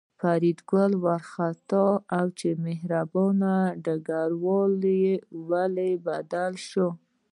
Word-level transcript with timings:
فریدګل 0.19 0.91
وارخطا 1.03 1.85
و 2.23 2.25
چې 2.39 2.49
مهربان 2.65 3.41
ډګروال 3.83 4.73
ولې 5.49 5.91
بدل 6.05 6.53
شو 6.67 6.87